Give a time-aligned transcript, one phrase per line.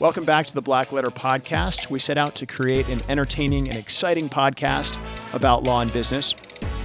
[0.00, 1.90] Welcome back to the Black Letter Podcast.
[1.90, 4.96] We set out to create an entertaining and exciting podcast
[5.34, 6.34] about law and business,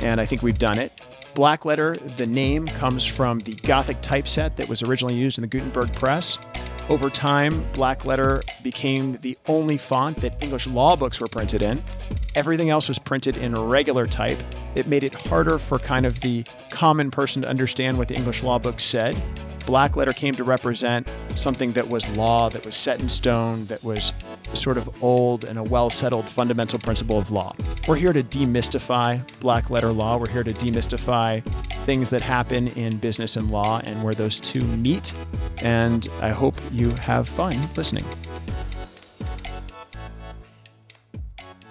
[0.01, 0.91] and I think we've done it.
[1.33, 5.47] Black Letter, the name, comes from the Gothic typeset that was originally used in the
[5.47, 6.37] Gutenberg press.
[6.89, 11.81] Over time, Black Letter became the only font that English law books were printed in.
[12.35, 14.37] Everything else was printed in regular type.
[14.75, 18.43] It made it harder for kind of the common person to understand what the English
[18.43, 19.15] law book said
[19.65, 23.83] black letter came to represent something that was law, that was set in stone, that
[23.83, 24.13] was
[24.53, 27.55] sort of old and a well settled fundamental principle of law.
[27.87, 30.17] We're here to demystify black letter law.
[30.17, 31.43] We're here to demystify
[31.85, 35.13] things that happen in business and law and where those two meet.
[35.57, 38.05] And I hope you have fun listening.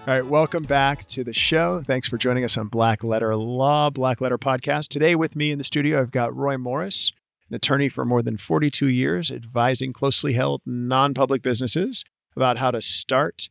[0.06, 1.83] All right, welcome back to the show.
[1.83, 4.89] Thanks for joining us on Black Letter Law, Black Letter Podcast.
[4.89, 7.11] Today with me in the studio, I've got Roy Morris
[7.55, 12.73] an attorney for more than 42 years, advising closely held non public businesses about how
[12.73, 13.48] to start,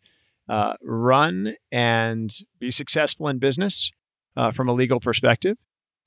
[0.50, 3.92] uh, run, and be successful in business
[4.36, 5.58] uh, from a legal perspective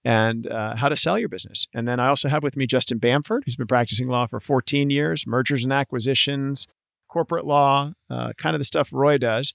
[0.05, 1.67] and uh, how to sell your business.
[1.73, 4.91] And then I also have with me Justin Bamford, who's been practicing law for 14
[4.91, 6.67] years, mergers and acquisitions,
[7.09, 9.55] corporate law, uh, kind of the stuff Roy does.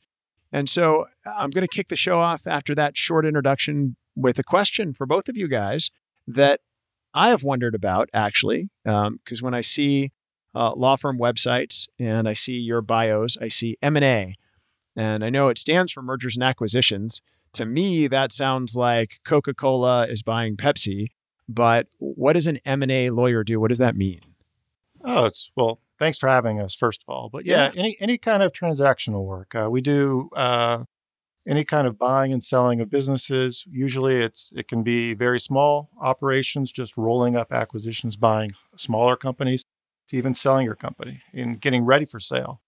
[0.52, 4.44] And so I'm going to kick the show off after that short introduction with a
[4.44, 5.92] question for both of you guys
[6.28, 6.62] that
[7.14, 10.12] I have wondered about actually, because um, when I see
[10.56, 14.36] uh, law firm websites and I see your bios, I see M and A,
[14.96, 17.22] and I know it stands for mergers and acquisitions.
[17.54, 21.08] To me, that sounds like Coca Cola is buying Pepsi.
[21.50, 23.60] But what does an M and A lawyer do?
[23.60, 24.22] What does that mean?
[25.04, 25.80] Oh, it's well.
[26.00, 27.30] Thanks for having us, first of all.
[27.30, 27.80] But yeah, yeah.
[27.80, 29.54] any any kind of transactional work.
[29.54, 30.86] Uh, we do uh,
[31.48, 33.64] any kind of buying and selling of businesses.
[33.70, 39.66] Usually it's it can be very small operations, just rolling up acquisitions, buying smaller companies,
[40.10, 42.62] to even selling your company and getting ready for sale.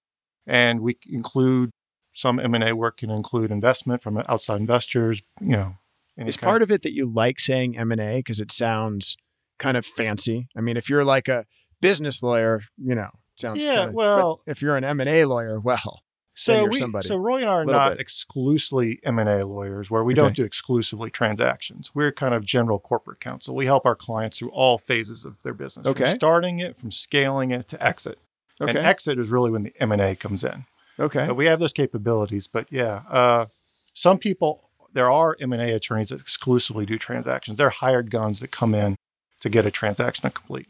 [0.48, 1.72] And we include
[2.16, 5.76] some M&A work can include investment from outside investors, you know.
[6.16, 9.18] Is part of it that you like saying M&A because it sounds
[9.58, 10.48] kind of fancy?
[10.56, 11.46] I mean, if you're like a
[11.82, 13.76] business lawyer, you know, sounds yeah.
[13.78, 16.03] Kind of, well, if you're an M&A lawyer, well,
[16.36, 18.02] so we, so Roy and I are not bit.
[18.02, 20.22] exclusively M and A lawyers, where we okay.
[20.22, 21.92] don't do exclusively transactions.
[21.94, 23.56] We're kind of general corporate counsel.
[23.56, 26.06] We help our clients through all phases of their business, okay.
[26.06, 28.18] from starting it, from scaling it to exit.
[28.60, 28.70] Okay.
[28.70, 30.66] And exit is really when the M and A comes in.
[31.00, 32.48] Okay, but we have those capabilities.
[32.48, 33.46] But yeah, uh,
[33.94, 37.58] some people there are M and A attorneys that exclusively do transactions.
[37.58, 38.96] They're hired guns that come in
[39.42, 40.68] to get a transaction complete.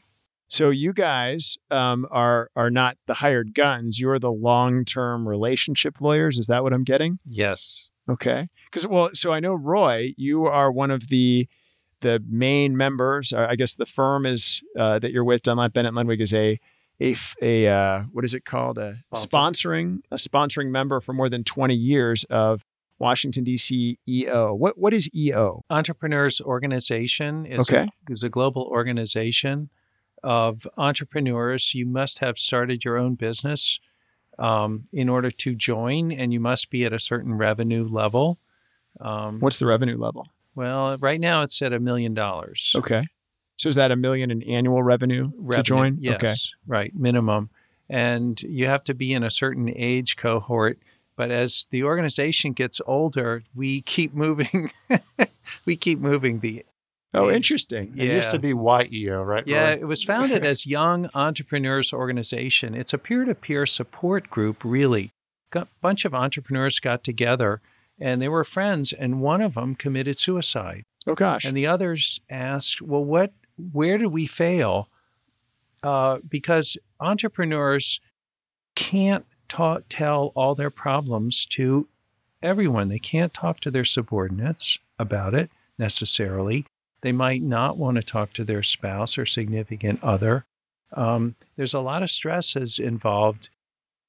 [0.54, 4.00] So you guys um, are are not the hired guns.
[4.00, 6.38] You're the long term relationship lawyers.
[6.38, 7.18] Is that what I'm getting?
[7.26, 7.90] Yes.
[8.08, 8.50] Okay.
[8.66, 11.48] Because well, so I know Roy, you are one of the
[12.02, 13.34] the main members.
[13.34, 16.60] I guess the firm is uh, that you're with, Dunlap Bennett Ludwig, is a
[17.02, 18.78] a, a uh, what is it called?
[18.78, 19.70] A Sponsor.
[19.70, 22.64] sponsoring a sponsoring member for more than 20 years of
[23.00, 23.98] Washington D.C.
[24.08, 24.54] EO.
[24.54, 25.64] What what is EO?
[25.72, 27.90] Entrepreneurs Organization is okay.
[28.08, 29.72] a, is a global organization
[30.24, 33.80] of entrepreneurs, you must have started your own business
[34.40, 38.40] um, in order to join, and you must be at a certain revenue level.
[39.00, 40.28] Um, What's the revenue level?
[40.56, 42.74] Well, right now it's at a million dollars.
[42.76, 43.08] Okay.
[43.58, 45.98] So is that a million in annual revenue, revenue to join?
[46.00, 46.16] Yes.
[46.16, 46.34] Okay.
[46.68, 46.96] Right.
[46.96, 47.50] Minimum.
[47.90, 50.80] And you have to be in a certain age cohort.
[51.16, 54.72] But as the organization gets older, we keep moving.
[55.66, 56.66] we keep moving the
[57.14, 57.94] Oh, interesting.
[57.96, 59.44] It used to be YEO, right?
[59.46, 62.74] Yeah, it was founded as Young Entrepreneurs Organization.
[62.74, 65.12] It's a peer-to-peer support group, really.
[65.54, 67.62] A bunch of entrepreneurs got together
[68.00, 70.84] and they were friends and one of them committed suicide.
[71.06, 71.46] Oh gosh.
[71.46, 73.34] And the others asked, "Well, what
[73.72, 74.90] where did we fail?"
[75.84, 78.00] Uh, because entrepreneurs
[78.76, 81.88] can't ta- tell all their problems to
[82.42, 82.90] everyone.
[82.90, 86.66] They can't talk to their subordinates about it necessarily.
[87.04, 90.46] They might not want to talk to their spouse or significant other.
[90.94, 93.50] Um, there's a lot of stresses involved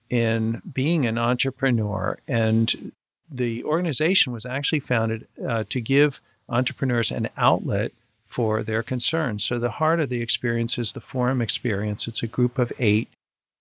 [0.08, 2.92] in being an entrepreneur, and
[3.28, 7.90] the organization was actually founded uh, to give entrepreneurs an outlet
[8.28, 9.42] for their concerns.
[9.42, 12.06] So, the heart of the experience is the forum experience.
[12.06, 13.08] It's a group of eight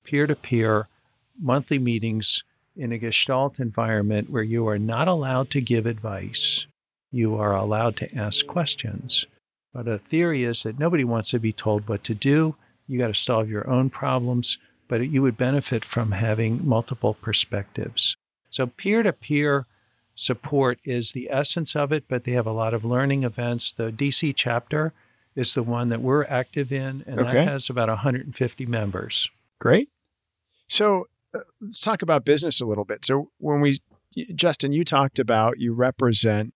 [0.04, 0.88] peer to peer
[1.42, 2.44] monthly meetings
[2.75, 6.68] in a gestalt environment where you are not allowed to give advice
[7.13, 9.25] you are allowed to ask questions.
[9.74, 12.56] But a theory is that nobody wants to be told what to do.
[12.88, 14.57] You got to solve your own problems,
[14.88, 18.18] but you would benefit from having multiple perspectives.
[18.50, 19.65] So peer to peer
[20.15, 23.71] support is the essence of it, but they have a lot of learning events.
[23.71, 24.94] The DC chapter
[25.36, 27.33] is the one that we're active in, and Okay.
[27.33, 29.31] that has about 150 members.
[29.60, 29.89] Great.
[30.68, 33.06] So uh, let's talk about business a little bit.
[33.06, 33.80] So when we,
[34.36, 36.54] Justin, you talked about you represent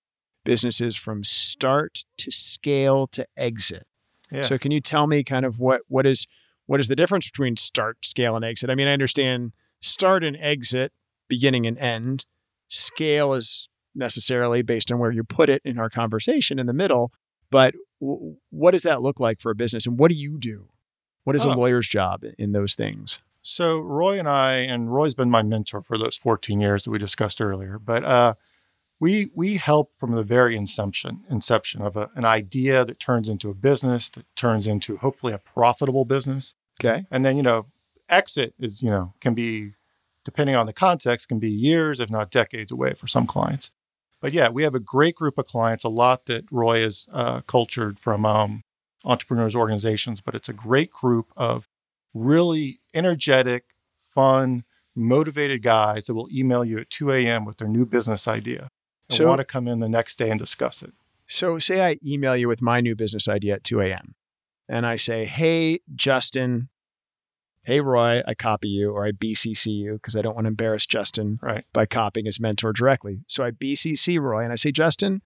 [0.47, 3.85] businesses from start to scale to exit.
[4.31, 4.43] Yeah.
[4.43, 6.25] So can you tell me kind of what what is
[6.67, 8.69] what is the difference between start, scale, and exit?
[8.69, 9.51] I mean, I understand
[9.81, 10.93] start and exit,
[11.27, 12.25] beginning and end.
[12.69, 17.11] Scale is necessarily based on where you put it in our conversation in the middle.
[17.49, 20.69] But w- what does that look like for a business, and what do you do?
[21.25, 21.57] What is a Oh.
[21.57, 23.19] lawyer's job in those things?
[23.41, 26.99] So Roy and I, and Roy's been my mentor for those 14 years that we
[26.99, 27.79] discussed earlier.
[27.79, 28.33] But uh,
[28.99, 33.49] we we help from the very inception inception of a, an idea that turns into
[33.49, 37.05] a business that turns into hopefully a profitable business, Okay.
[37.11, 37.65] and then you know
[38.09, 39.73] exit is you know can be
[40.25, 43.71] depending on the context can be years if not decades away for some clients.
[44.19, 47.41] But yeah, we have a great group of clients, a lot that Roy has uh,
[47.41, 48.63] cultured from um,
[49.05, 51.69] entrepreneurs organizations, but it's a great group of
[52.15, 53.65] really energetic,
[53.95, 54.63] fun,
[54.95, 57.45] motivated guys that will email you at 2 a.m.
[57.45, 58.69] with their new business idea
[59.09, 60.93] and So- want to come in the next day and discuss it.
[61.29, 64.15] So, say I email you with my new business idea at 2 a.m.
[64.69, 66.69] and I say, Hey, Justin,
[67.63, 70.85] hey, Roy, I copy you or I BCC you because I don't want to embarrass
[70.85, 71.65] Justin Right.
[71.73, 73.23] by copying his mentor directly.
[73.27, 75.21] So, I BCC Roy and I say, Justin,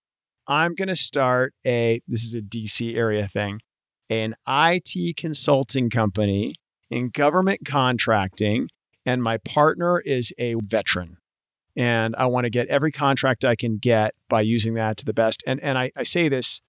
[0.48, 3.62] I'm going to start a, this is a DC area thing,
[4.10, 6.56] an IT consulting company
[6.90, 8.70] in government contracting.
[9.06, 11.18] And my partner is a veteran
[11.76, 15.14] and I want to get every contract I can get by using that to the
[15.14, 15.44] best.
[15.48, 16.62] And and I, I say this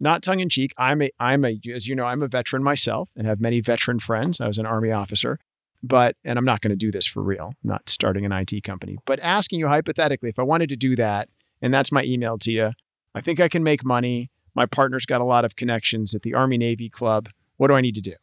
[0.00, 0.72] not tongue in cheek.
[0.76, 3.98] I'm a I'm a as you know I'm a veteran myself and have many veteran
[3.98, 4.40] friends.
[4.40, 5.38] I was an army officer,
[5.82, 7.54] but and I'm not going to do this for real.
[7.62, 11.28] Not starting an IT company, but asking you hypothetically if I wanted to do that,
[11.60, 12.72] and that's my email to you.
[13.14, 14.30] I think I can make money.
[14.54, 17.28] My partner's got a lot of connections at the Army Navy Club.
[17.56, 18.14] What do I need to do?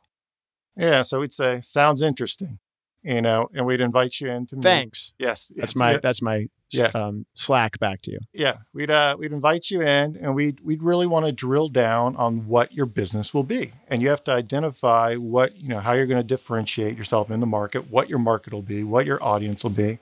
[0.78, 1.02] Yeah.
[1.02, 2.60] So we'd say, sounds interesting,
[3.06, 4.63] you know, and we'd invite you in to meet.
[4.63, 5.13] Thanks.
[5.19, 5.52] Yes.
[5.56, 6.96] That's yes, my yeah, that's my Yes.
[6.96, 8.19] um, slack back to you.
[8.34, 8.56] yeah.
[8.74, 12.48] We'd uh, we'd invite you in, and we'd we'd really want to drill down on
[12.48, 16.07] what your business will be, and you have to identify what you know how you're
[16.07, 19.63] going to differentiate yourself in the market, what your market will be, what your audience
[19.63, 20.00] will be,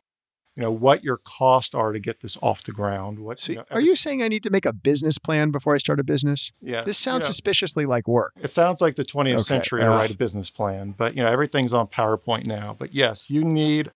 [0.55, 3.17] you know, what your costs are to get this off the ground.
[3.19, 5.73] What So, you know, are you saying I need to make a business plan before
[5.73, 6.51] I start a business?
[6.61, 6.83] Yeah.
[6.83, 8.33] This sounds you know, suspiciously like work.
[8.41, 9.95] It sounds like the 20th Okay, century to ugh.
[9.95, 12.75] write a business plan, but you know everything's on PowerPoint now.
[12.77, 13.91] But yes, you need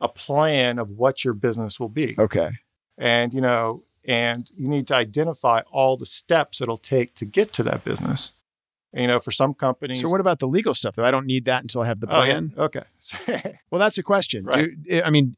[0.00, 2.50] a plan of what your business will be, Okay.
[2.96, 7.52] and you know, and you need to identify all the steps it'll take to get
[7.54, 8.32] to that business.
[8.94, 11.04] And, you know, for some companies, So what about the legal stuff though?
[11.04, 12.32] I don't need that until I have the Oh, yeah.
[12.40, 12.52] plan.
[12.56, 12.82] Okay.
[13.70, 14.44] Well, that's a question.
[14.46, 14.70] Right.
[14.82, 15.36] Do, I mean,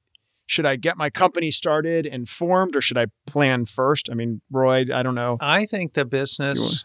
[0.51, 4.09] should I get my company started and formed, or should I plan first?
[4.11, 5.39] I mean, Roy, I don't know.
[5.41, 6.85] I think the business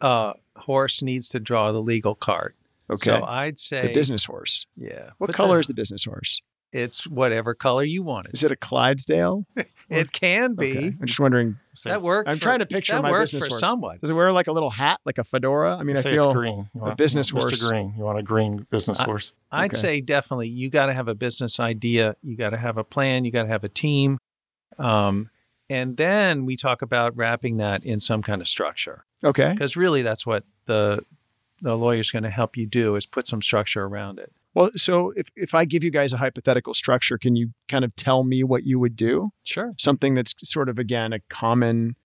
[0.00, 2.56] uh, horse needs to draw the legal cart.
[2.90, 4.66] Okay, So I'd say the business horse.
[4.76, 5.10] Yeah.
[5.18, 6.42] What put color the- is the business horse?
[6.74, 8.32] It's whatever color you want it.
[8.34, 9.46] Is it a Clydesdale?
[9.90, 10.70] It can be.
[10.78, 10.86] Okay.
[10.98, 11.58] I'm just wondering.
[11.74, 12.28] Say That works.
[12.30, 13.60] I'm for- trying to picture that my works business for horse.
[13.60, 13.98] someone.
[14.00, 15.76] Does it wear like a little hat, like a fedora?
[15.76, 16.70] I mean, I say feel it's green.
[16.74, 17.38] You want, business Mr.
[17.40, 17.68] horse.
[17.68, 17.92] Green.
[17.96, 19.32] You want a green business I- horse.
[19.52, 19.80] I'd Okay.
[19.80, 22.16] say definitely you got to have a business idea.
[22.22, 23.26] You got to have a plan.
[23.26, 24.18] You got to have a team.
[24.78, 25.28] Um,
[25.68, 29.52] and then we talk about wrapping that in some kind of structure okay.
[29.52, 31.04] because really that's what the
[31.60, 34.32] the lawyer's going to help you do is put some structure around it.
[34.54, 37.94] Well, so if if I give you guys a hypothetical structure, can you kind of
[37.96, 39.30] tell me what you would do?
[39.42, 39.72] Sure.
[39.78, 41.96] something that's sort of again a common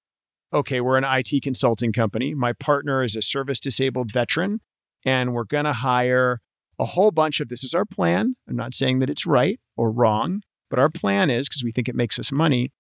[0.51, 4.59] okay we're an IT consulting company my partner is a service disabled veteran
[5.05, 6.41] and we're going to hire
[6.79, 9.91] a whole bunch of this is our plan i'm not saying that it's right or
[9.91, 12.71] wrong but our plan is because we think it makes us money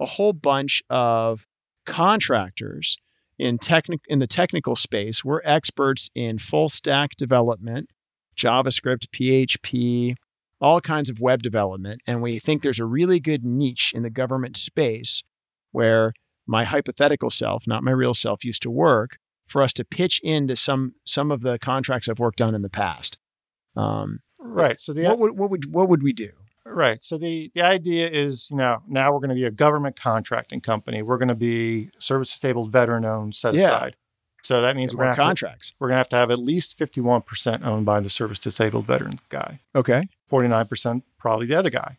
[0.00, 1.46] a whole bunch of
[1.84, 2.96] contractors
[3.38, 7.90] in technic in the technical space we're experts in full stack development
[8.38, 10.14] javascript php
[10.60, 12.00] all kinds of web development.
[12.06, 15.22] And we think there's a really good niche in the government space
[15.70, 16.12] where
[16.46, 20.56] my hypothetical self, not my real self, used to work for us to pitch into
[20.56, 23.18] some some of the contracts I've worked on in the past.
[23.76, 24.80] Um, Right.
[24.80, 26.30] So the what would what would what would we do?
[26.64, 27.02] Right.
[27.02, 30.60] So the the idea is, you know, now we're going to be a government contracting
[30.60, 31.02] company.
[31.02, 33.66] We're going to be service disabled veteran owned set Yeah.
[33.68, 33.96] aside.
[34.42, 35.74] So that means we're to have to, contracts.
[35.78, 39.20] we're going to have to have at least 51% owned by the service disabled veteran
[39.28, 39.60] guy.
[39.74, 40.08] Okay.
[40.30, 41.98] 49% probably the other guy.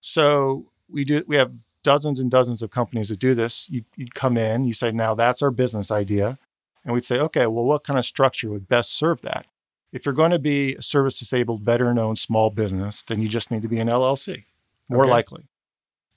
[0.00, 1.52] So we do we have
[1.82, 3.68] dozens and dozens of companies that do this.
[3.68, 6.38] You you'd come in, you say, now that's our business idea.
[6.84, 9.46] And we'd say, okay, well, what kind of structure would best serve that?
[9.92, 13.50] If you're going to be a service disabled veteran owned small business, then you just
[13.50, 14.44] need to be an LLC,
[14.88, 15.10] more Okay.
[15.10, 15.44] likely.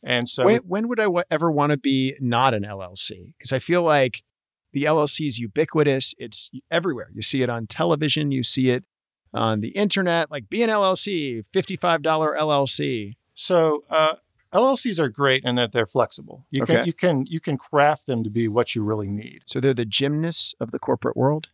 [0.04, 3.34] And so when, when would I w- ever want to be not an LLC?
[3.38, 4.24] Because I feel like
[4.78, 6.14] the LLC is ubiquitous.
[6.20, 7.10] It's everywhere.
[7.14, 8.84] You see it on television, you see it
[9.34, 13.16] on the internet, like be an LLC, $55 LLC.
[13.34, 14.16] So uh,
[14.54, 16.46] LLCs are great in that they're flexible.
[16.52, 16.76] You Okay.
[16.78, 19.40] can you can you can craft them to be what you really need.
[19.48, 21.48] So they're the gymnasts of the corporate world.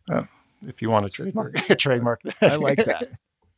[0.66, 2.42] If you want to trademark trademark that.
[2.42, 3.08] I like that.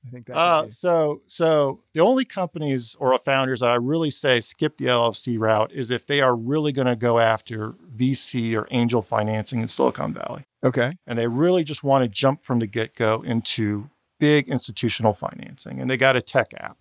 [0.07, 0.37] I think that.
[0.37, 5.39] Uh, so, so the only companies or founders that I really say skip the LLC
[5.39, 9.69] route is if they are really going to go after VC or angel financing in
[9.69, 10.93] Silicon Valley, okay.
[11.07, 15.81] and they really just want to jump from the get go into big institutional financing,
[15.81, 16.79] and they got a tech app.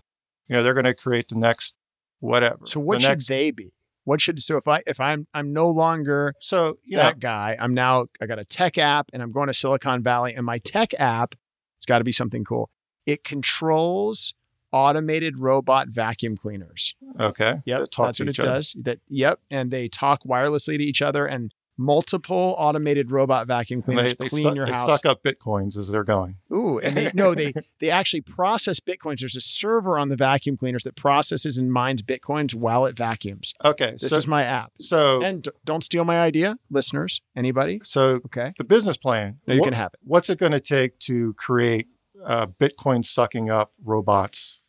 [0.48, 1.76] You know, they're going to create the next
[2.20, 2.66] whatever.
[2.66, 3.74] So what the should next, they be?
[4.04, 7.58] What should so if I if I'm I'm no longer So you know, that guy,
[7.60, 10.60] I'm now I got a tech app and I'm going to Silicon Valley and my
[10.60, 11.34] tech app,
[11.78, 12.70] it's got to be something cool.
[13.06, 14.34] It controls
[14.72, 16.96] automated robot vacuum cleaners.
[17.20, 18.48] okay, Yep, that that's what it other.
[18.56, 18.76] does.
[18.82, 24.14] That yep, and they talk wirelessly to each other and multiple automated robot vacuum cleaners
[24.14, 26.36] they, they, clean suck, your they suck up bitcoins as they're going.
[26.52, 29.20] Ooh, and they no, they they actually process bitcoins.
[29.20, 33.54] There's a server on the vacuum cleaners that processes and mines bitcoins while it vacuums.
[33.64, 34.72] Okay, This so is my app.
[34.80, 37.22] so And d- don't steal my idea, listeners.
[37.36, 37.82] Anybody?
[37.84, 38.54] so Okay.
[38.58, 39.40] the business plan.
[39.48, 40.00] No, you what- can have it.
[40.04, 41.88] what's it going to take to create
[42.26, 44.60] uh, Bitcoin sucking up robots?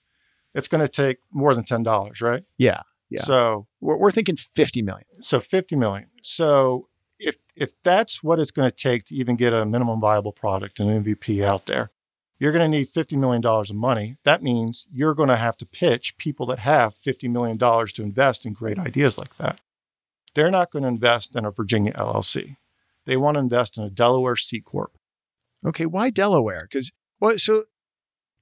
[0.55, 2.45] It's going to take more than ten dollars, right?
[2.59, 2.83] Yeah.
[3.11, 3.23] Yeah.
[3.23, 5.07] So We're, we're thinking 50 million.
[5.21, 6.09] so fifty million.
[6.23, 10.33] So if if that's what it's going to take to even get a minimum viable
[10.33, 11.91] product, an MVP out there,
[12.39, 14.17] you're going to need fifty million dollars of money.
[14.25, 18.03] That means you're going to have to pitch people that have fifty million dollars to
[18.03, 19.61] invest in great ideas like that.
[20.35, 22.57] They're not going to invest in a Virginia LLC.
[23.07, 24.99] They want to invest in a Delaware C corp.
[25.67, 25.87] Okay.
[25.87, 26.67] Why Delaware?
[26.71, 27.65] Because, well, so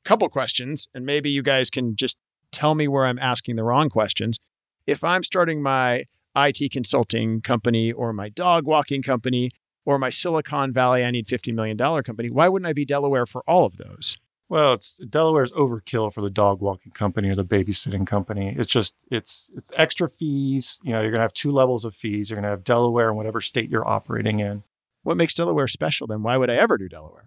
[0.05, 2.19] couple questions, and maybe you guys can just
[2.53, 4.39] tell me where I'm asking the wrong questions.
[4.87, 6.05] If I'm starting my
[6.37, 9.51] IT consulting company or my dog walking company
[9.85, 13.43] or my Silicon Valley, I need $50 million company, why wouldn't I be Delaware for
[13.49, 14.17] all of those?
[14.49, 18.55] Well, it's Delaware's overkill for the dog walking company or the babysitting company.
[18.57, 20.81] It's just it's it's extra fees.
[20.83, 22.29] You know, you're gonna have two levels of fees.
[22.29, 24.63] You're gonna have Delaware and whatever state you're operating in.
[25.03, 26.23] What makes Delaware special then?
[26.23, 27.27] Why would I ever do Delaware?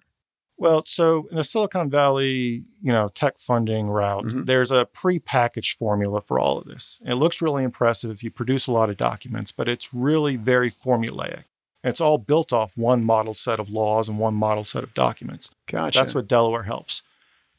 [0.59, 4.45] Well, so in the Silicon Valley, you know, tech funding route, Mhm.
[4.47, 6.99] there's a pre-packaged formula for all of this.
[7.05, 8.09] It looks really impressive.
[8.09, 11.43] If you produce a lot of documents, but it's really very formulaic.
[11.83, 15.51] It's all built off one model set of laws and one model set of documents.
[15.67, 15.99] Gotcha.
[15.99, 17.03] That's what Delaware helps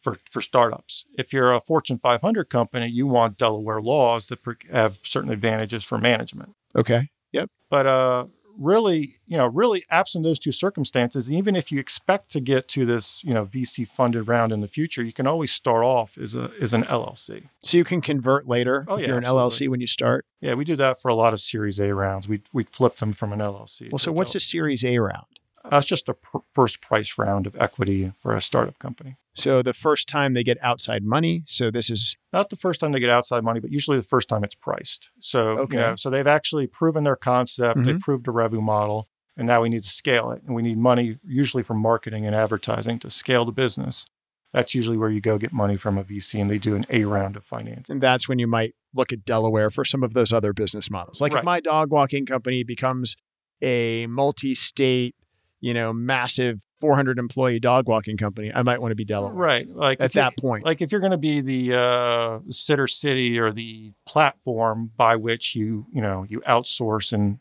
[0.01, 1.07] for, for startups.
[1.17, 4.41] If you're a Fortune 500 company, you want Delaware laws that
[4.73, 6.55] have certain advantages for management.
[6.75, 7.09] Okay.
[7.33, 7.49] Yep.
[7.71, 8.27] But uh,
[8.59, 12.85] really, you know, really absent those two circumstances, even if you expect to get to
[12.85, 16.35] this, you know, VC funded round in the future, you can always start off as
[16.35, 17.45] a as an LLC.
[17.63, 19.67] So you can convert later Oh, if yeah, you're an absolutely.
[19.67, 20.27] LLC when you start.
[20.41, 22.27] Yeah, we do that for a lot of Series A rounds.
[22.29, 23.91] We we flip them from an LLC.
[23.93, 25.27] Well, so what's a Series A round?
[25.71, 29.17] That's just a pr- first price round of equity for a startup company.
[29.39, 31.43] So the first time they get outside money.
[31.47, 34.29] So this is not the first time they get outside money, but usually the first
[34.29, 35.11] time it's priced.
[35.21, 35.75] So, Okay.
[35.75, 38.01] you know, so they've actually proven their concept, they Mhm.
[38.01, 40.43] proved a revenue model, and now we need to scale it.
[40.45, 44.07] And we need money usually from marketing and advertising to scale the business.
[44.53, 47.05] That's usually where you go get money from a VC and they do an A
[47.05, 47.93] round of financing.
[47.95, 51.21] and that's when you might look at Delaware for some of those other business models.
[51.21, 53.15] Like if my dog walking company becomes
[53.63, 55.15] a multi-state,
[55.61, 59.69] you know, massive 400 employee dog walking company, I might want to be Delaware Right.
[59.69, 60.65] Like at that point.
[60.65, 65.87] like if you're going to be the uh, Sittercity or the platform by which you,
[65.93, 67.39] you know, you outsource and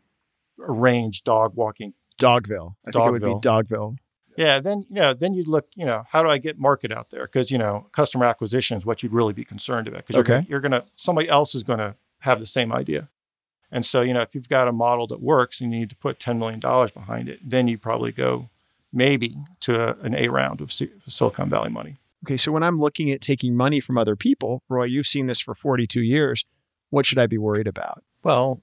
[0.60, 2.74] arrange dog walking Dogville.
[2.88, 3.41] I think it would be Dogville.
[3.70, 3.98] Dogville.
[4.38, 7.10] Yeah, then you know, then you'd look, you know, how do I get market out
[7.12, 7.25] there?
[7.25, 10.06] Because you know, customer acquisition is what you'd really be concerned about.
[10.06, 10.46] Because Okay.
[10.50, 13.10] you're gonna somebody else is gonna have the same idea,
[13.72, 15.96] and so you know, if you've got a model that works and you need to
[15.96, 18.50] put ten million dollars behind it, then you probably go
[18.94, 21.98] maybe to a, an A round of Silicon Valley money.
[22.25, 25.39] Okay, so when I'm looking at taking money from other people, Roy, you've seen this
[25.39, 26.46] for 42 years.
[26.89, 28.03] What should I be worried about?
[28.24, 28.62] Well,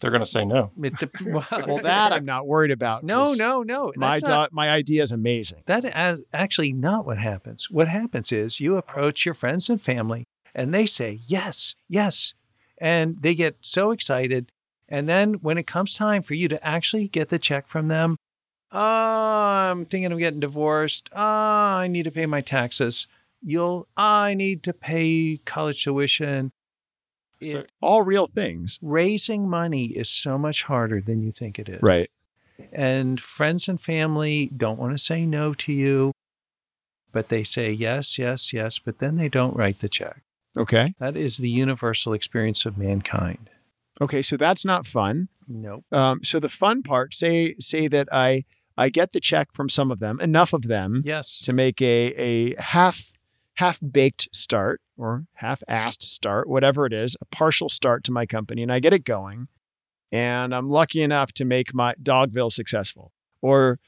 [0.00, 0.70] They're gonna say no.
[0.82, 3.02] it dep- Well, that I'm not worried about.
[3.04, 3.92] No, no, no.
[3.96, 5.62] My not- do- my idea is amazing.
[5.66, 7.70] That is actually not what happens.
[7.70, 12.34] What happens is you approach your friends and family and they say, yes, yes.
[12.78, 14.50] And they get so excited.
[14.88, 18.16] And then when it comes time for you to actually get the check from them,
[18.76, 21.08] oh, I'm thinking of getting divorced.
[21.14, 23.06] Oh, I need to pay my taxes.
[23.42, 26.52] You'll, I need to pay college tuition.
[27.42, 28.78] So- It- All real things.
[28.82, 32.10] raising money is so much harder than you think it is Right.
[32.72, 36.12] and friends and family don't want to say no to you,
[37.12, 40.22] but they say yes, yes, yes, but then they don't write the check.
[40.56, 40.94] Okay.
[40.98, 43.50] That is the universal experience of mankind.
[44.00, 45.28] Okay, so that's not fun.
[45.46, 45.84] Nope.
[45.92, 48.44] Um, so the fun part, say say that I
[48.76, 51.40] I get the check from some of them, enough of them Yes.
[51.42, 53.12] to make a a half
[53.54, 58.26] half baked start or half assed start, whatever it is, a partial start to my
[58.26, 59.48] company, and I get it going,
[60.12, 63.78] and I'm lucky enough to make my Dogville successful or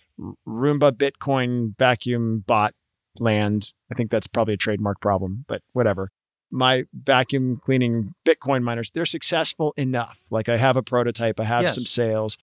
[0.47, 2.75] Roomba Bitcoin vacuum bot
[3.19, 3.73] land.
[3.91, 6.11] I think that's probably a trademark problem, but whatever.
[6.51, 10.19] My vacuum cleaning Bitcoin miners, they're successful enough.
[10.31, 11.75] Like I have a prototype, I have Yes.
[11.75, 12.39] some sales.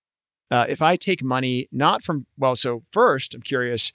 [0.52, 3.92] Uh, if I take money not from, well, so first, I'm curious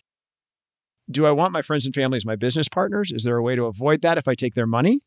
[1.10, 3.10] do I want my friends and family as my business partners?
[3.10, 5.02] Is there a way to avoid that if I take their money?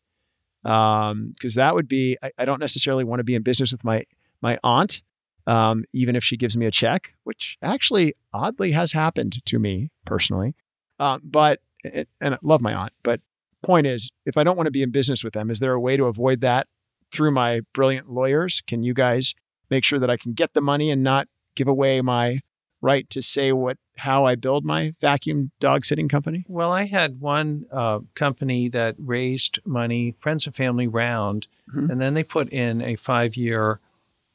[0.63, 4.03] Because that would be, I, I don't necessarily want to be in business with my
[4.41, 5.01] my aunt,
[5.47, 9.89] um, even if she gives me a check, which actually oddly has happened to me
[10.05, 10.55] personally.
[10.99, 13.21] Um, but and I love my aunt, but
[13.63, 15.79] point is, if I don't want to be in business with them, is there a
[15.79, 16.67] way to avoid that
[17.11, 18.61] through my brilliant lawyers?
[18.67, 19.33] Can you guys
[19.73, 22.39] make sure that I can get the money and not give away my
[22.81, 26.45] right to say what how I build my vacuum dog sitting company?
[26.47, 31.89] Well, I had one uh, company that raised money, friends and family round, Mhm.
[31.91, 33.79] and then they put in a five year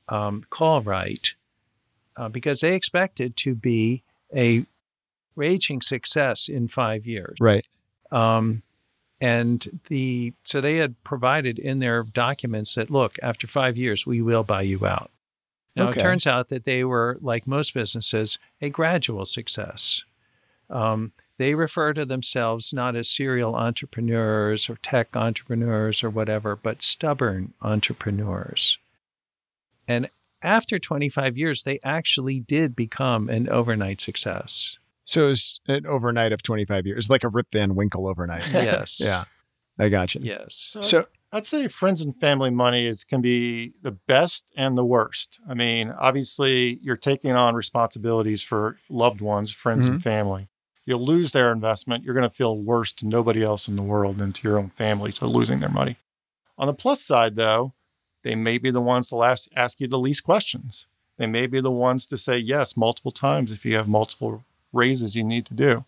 [0.09, 1.35] um, call right
[2.17, 4.03] uh, because they expected to be
[4.35, 4.65] a
[5.37, 7.37] raging success in five years.
[7.41, 7.67] Right.
[8.11, 8.63] Um,
[9.21, 14.23] and the so they had provided in their documents that look after five years we
[14.23, 15.11] will buy you out.
[15.79, 16.01] Now Okay.
[16.01, 20.03] it turns out that they were like most businesses a gradual success.
[20.69, 26.83] Um, they refer to themselves not as serial entrepreneurs or tech entrepreneurs or whatever, but
[26.83, 28.79] stubborn entrepreneurs.
[29.87, 30.11] And
[30.43, 34.77] after 25 years, they actually did become an overnight success.
[35.05, 38.47] So it's an overnight of 25 years, like a Rip Van Winkle overnight.
[38.53, 39.01] Yes.
[39.03, 39.25] yeah.
[39.79, 40.21] I got you.
[40.25, 40.55] Yes.
[40.55, 44.85] So, So, I'd say friends and family money is can be the best and the
[44.85, 45.41] worst.
[45.49, 50.09] I mean, obviously, you're taking on responsibilities for loved ones, friends, and mm-hmm.
[50.09, 50.49] family.
[50.87, 52.03] You'll lose their investment.
[52.03, 54.71] You're going to feel worse to nobody else in the world than to your own
[54.71, 55.99] family to losing their money.
[56.57, 57.75] On the plus side, though,
[58.23, 60.87] they may be the ones to ask, ask you the least questions.
[61.19, 65.15] They may be the ones to say yes multiple times if you have multiple raises
[65.15, 65.85] you need to do.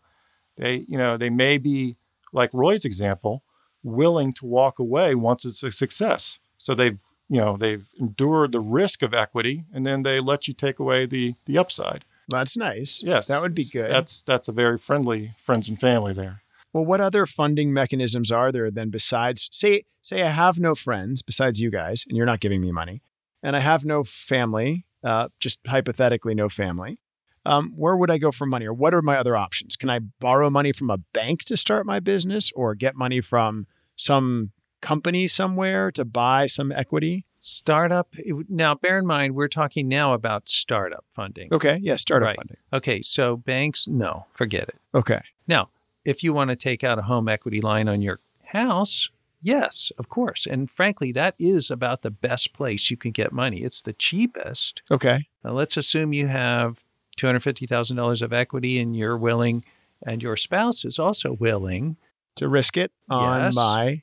[0.57, 1.97] They, you know, they may be
[2.33, 3.43] like Roy's example,
[3.83, 6.39] willing to walk away once it's a success.
[6.59, 10.55] So they've, you know, they've endured the risk of equity and then they let you
[10.55, 12.05] take away the the upside.
[12.29, 13.03] that's nice.
[13.03, 13.27] Yes.
[13.29, 13.91] That would be good.
[13.91, 16.43] That's that's a very friendly friends and family there.
[16.73, 21.23] well, what other funding mechanisms are there then besides say say I have no friends
[21.23, 23.03] besides you guys and you're not giving me money
[23.43, 26.99] and I have no family, uh, just hypothetically no family.
[27.47, 29.77] Um, where would I go for money or what are my other options?
[29.77, 33.67] Can I borrow money from a bank to start my business or get money from
[33.97, 34.51] some
[34.83, 37.25] company somewhere to buy some equity?
[37.43, 38.15] startup
[38.51, 41.79] now bear in mind we're talking now about startup funding Okay.
[41.81, 41.97] Yeah.
[41.97, 42.37] Startup Right.
[42.37, 42.59] funding.
[42.71, 45.23] okay so banks no forget it Okay.
[45.49, 45.71] now
[46.05, 49.09] if you want to take out a home equity line on your house
[49.41, 53.63] yes of course and frankly that is about the best place you can get money
[53.63, 55.27] it's the cheapest Okay.
[55.43, 56.85] now let's assume you have
[57.21, 59.65] $250000 of equity and you're willing
[60.07, 61.97] and your spouse is also willing
[62.37, 63.55] To risk it on Yes.
[63.55, 64.03] my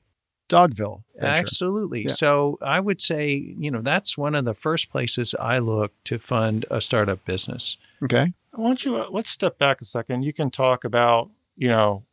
[0.50, 1.42] Dogville venture.
[1.42, 2.04] Absolutely.
[2.04, 2.08] Yeah.
[2.14, 6.18] So I would say, you know, that's one of the first places I look to
[6.20, 7.78] fund a startup business.
[8.04, 8.32] Okay.
[8.52, 10.24] Why don't you uh, let's step back a second.
[10.24, 12.04] You can talk about, you know,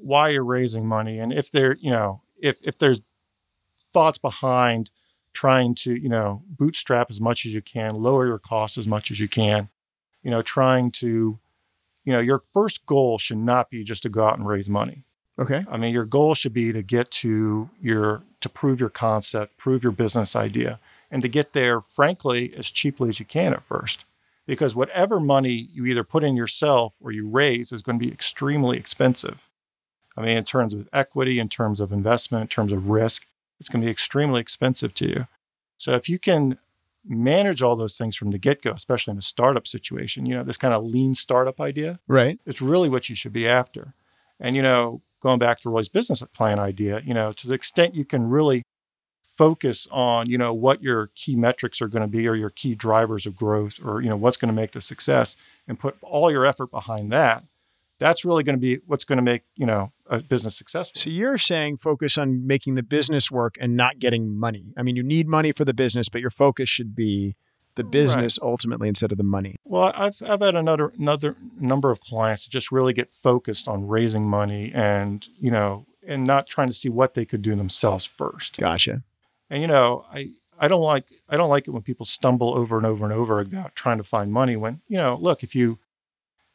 [0.00, 3.00] why you're raising money and if there, you know, if if there's
[3.92, 4.90] thoughts behind
[5.32, 9.10] trying to, you know, bootstrap as much as you can, lower your costs as much
[9.10, 9.68] as you can,
[10.28, 11.38] you know, trying to,
[12.04, 15.02] you know, your first goal should not be just to go out and raise money.
[15.38, 15.64] Okay.
[15.70, 19.82] I mean, your goal should be to get to your to prove your concept, prove
[19.82, 24.04] your business idea, and to get there, frankly, as cheaply as you can at first.
[24.46, 28.12] Because whatever money you either put in yourself or you raise is going to be
[28.12, 29.48] extremely expensive.
[30.14, 33.24] I mean, in terms of equity, in terms of investment, in terms of risk,
[33.60, 35.26] it's going to be extremely expensive to you.
[35.78, 36.58] So if you can
[37.08, 40.56] manage all those things from the get-go, especially in a startup situation, you know, this
[40.56, 42.38] kind of lean startup idea, Right.
[42.46, 43.94] it's really what you should be after.
[44.40, 47.94] And, you know, going back to Roy's business plan idea, you know, to the extent
[47.94, 48.62] you can really
[49.36, 52.74] focus on, you know, what your key metrics are going to be or your key
[52.74, 56.30] drivers of growth or, you know, what's going to make the success and put all
[56.30, 57.44] your effort behind that,
[57.98, 60.98] that's really going to be what's going to make, you know, a business successful.
[60.98, 64.72] So you're saying focus on making the business work and not getting money.
[64.76, 67.36] I mean, you need money for the business, but your focus should be
[67.74, 69.56] the business ultimately instead of the money.
[69.64, 73.86] Well, I've I've had another another number of clients that just really get focused on
[73.86, 78.04] raising money and, you know, and not trying to see what they could do themselves
[78.04, 78.56] first.
[78.58, 79.02] Gotcha.
[79.48, 82.76] And you know, I I don't like I don't like it when people stumble over
[82.76, 85.78] and over and over about trying to find money when, you know, look, if you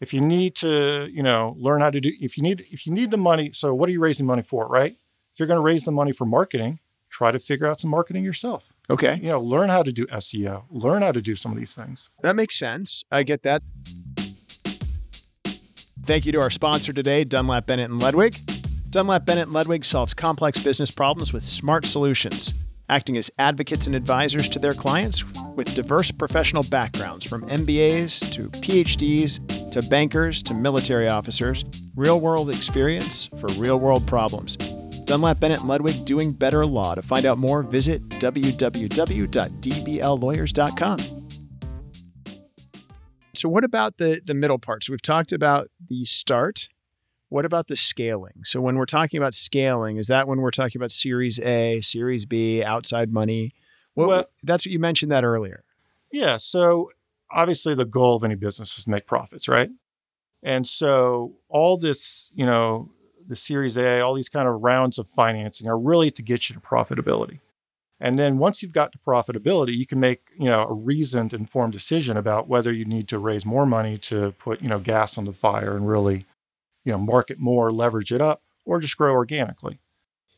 [0.04, 2.92] if you need to, you know, learn how to do if you need if you
[2.92, 4.92] need the money, so what are you raising money for, right?
[4.92, 8.24] If you're going to raise the money for marketing, try to figure out some marketing
[8.26, 8.66] yourself.
[8.90, 9.16] Okay.
[9.16, 12.10] You know, learn how to do SEO, learn how to do some of these things.
[12.22, 13.04] That makes sense.
[13.12, 13.64] I get that.
[16.06, 18.36] Thank you to our sponsor today, Dunlap Bennett and Ludwig.
[18.90, 22.54] Dunlap Bennett and Ludwig solves complex business problems with smart solutions,
[22.90, 25.24] acting as advocates and advisors to their clients
[25.56, 29.40] with diverse professional backgrounds from MBAs to PhDs
[29.74, 34.56] to bankers to military officers, real world experience for real world problems.
[35.06, 36.96] Dunlap Bennett and Ludwig doing better law.
[36.96, 40.98] To find out more, visit www.dbllawyers.com.
[43.36, 44.84] So, what about the the middle part?
[44.84, 46.70] So, we've talked about the start.
[47.30, 48.42] What about the scaling?
[48.44, 52.26] So, when we're talking about scaling, is that when we're talking about Series A, Series
[52.26, 53.54] B, outside money?
[53.96, 55.64] What, Well- that's what you mentioned that earlier.
[56.12, 56.38] Yeah.
[56.38, 56.92] So
[57.34, 59.70] obviously the goal of any business is to make profits, right?
[60.44, 62.92] And so all this, you know,
[63.28, 66.56] the Series A, all these kind of rounds of financing are really to get you
[66.56, 67.40] to profitability.
[68.00, 71.72] And then once you've got to profitability, you can make, you know, a reasoned, informed
[71.72, 75.24] decision about whether you need to raise more money to put, you know, gas on
[75.24, 76.26] the fire and really,
[76.84, 79.80] you know, market more, leverage it up, or just grow organically.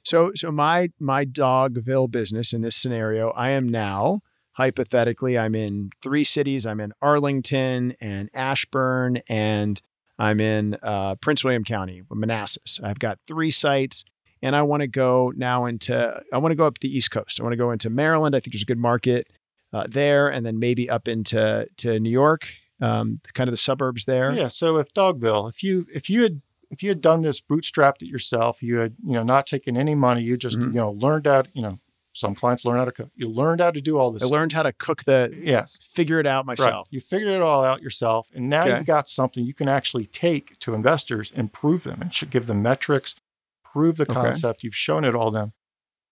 [0.03, 4.21] So, so my my Dogville business in this scenario, I am now
[4.55, 6.65] hypothetically, I'm in three cities.
[6.65, 9.81] I'm in Arlington and Ashburn, and
[10.17, 12.79] I'm in uh, Prince William County, Manassas.
[12.83, 14.03] I've got three sites,
[14.41, 16.21] and I want to go now into.
[16.33, 17.39] I want to go up the East Coast.
[17.39, 18.35] I want to go into Maryland.
[18.35, 19.27] I think there's a good market
[19.73, 22.47] uh, there, and then maybe up into to New York,
[22.81, 24.31] um, kind of the suburbs there.
[24.31, 24.47] Yeah.
[24.47, 26.41] So if Dogville, if you if you had
[26.71, 29.95] if you had done this bootstrapped it yourself, you had you know not taken any
[29.95, 30.67] money, you just Mhm.
[30.67, 31.47] you know learned out.
[31.53, 31.79] You know,
[32.15, 33.09] some clients learn how to cook.
[33.15, 34.23] You learned how to do all this.
[34.23, 35.77] I learned how to cook the, Yes.
[35.93, 36.57] figure it out Right.
[36.59, 36.87] myself.
[36.89, 38.77] You figured it all out yourself, and now Okay.
[38.77, 42.47] you've got something you can actually take to investors and prove them, and should give
[42.47, 43.15] them metrics,
[43.63, 44.13] prove the Okay.
[44.13, 44.63] concept.
[44.63, 45.51] You've shown it all them.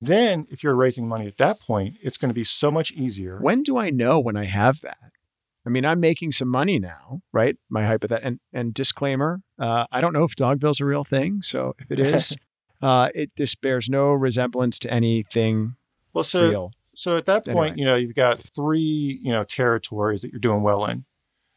[0.02, 3.40] Then, if you're raising money at that point, it's going to be so much easier.
[3.40, 5.12] When do I know when I have that?
[5.66, 7.56] I mean, I'm making some money now, right?
[7.70, 11.42] My hypothetical and, and disclaimer: uh, I don't know if Dogville's a real thing.
[11.42, 12.36] So if it is,
[12.82, 15.78] uh, it this bears no resemblance to anything
[16.14, 16.72] well, so real.
[16.96, 17.74] So at that point, Anyway.
[17.78, 21.06] you know, you've got three, you know, territories that you're doing well in.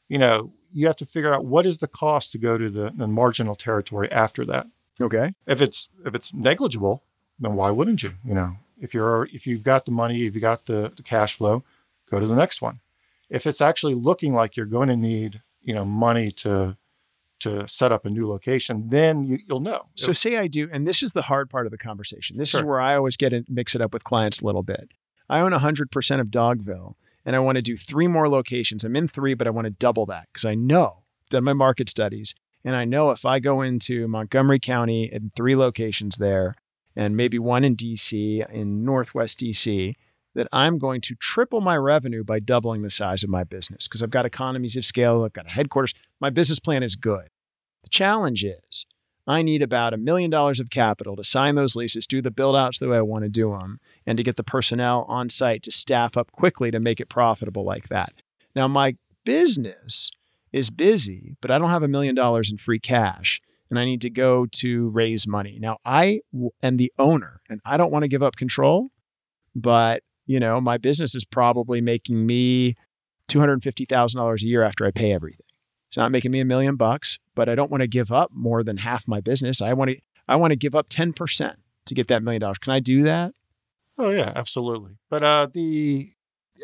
[0.09, 2.93] You know, you have to figure out what is the cost to go to the,
[2.97, 4.67] the marginal territory after that.
[5.01, 5.35] Okay.
[5.47, 7.03] If it's if it's negligible,
[7.39, 8.13] then why wouldn't you?
[8.25, 11.37] You know, if you're if you've got the money, if you got the, the cash
[11.37, 11.63] flow,
[12.11, 12.81] go to the next one.
[13.29, 16.77] If it's actually looking like you're going to need, you know, money to
[17.41, 19.87] to set up a new location, then you, you'll know.
[19.95, 22.39] So say I do, and this is the hard part of the conversation.
[22.39, 24.91] This is where I always get it, mix it up with clients a little bit.
[25.29, 26.95] I own 100% of Dogville,
[27.25, 28.85] and I want to do three more locations.
[28.85, 31.89] I'm in three, but I want to double that because I know, done my market
[31.89, 36.55] studies, and I know if I go into Montgomery County and three locations there,
[36.95, 39.95] and maybe one in DC, in Northwest DC,
[40.37, 44.03] that I'm going to triple my revenue by doubling the size of my business because
[44.03, 45.95] I've got economies of scale, I've got a headquarters.
[46.21, 47.29] My business plan is good.
[47.83, 48.87] The challenge is
[49.27, 52.55] I need about a million dollars of capital to sign those leases, do the build
[52.55, 55.63] outs the way I want to do them, and to get the personnel on site
[55.65, 58.13] to staff up quickly to make it profitable like that.
[58.55, 60.11] Now, my business
[60.53, 64.03] is busy, but I don't have a million dollars in free cash and I need
[64.03, 65.59] to go to raise money.
[65.61, 66.21] Now, I
[66.63, 68.91] am the owner and I don't want to give up control,
[69.55, 72.75] but you know, my business is probably making me
[73.29, 75.47] $250,000 a year after I pay everything.
[75.89, 78.63] It's not making me a million bucks, but I don't want to give up more
[78.63, 79.63] than half my business.
[79.63, 79.97] I want to
[80.29, 82.59] I want to give up 10% to get that million dollars.
[82.59, 83.35] Can I do that?
[83.97, 84.99] Oh yeah, absolutely.
[85.09, 86.13] But uh the